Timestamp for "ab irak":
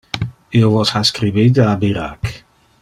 1.73-2.35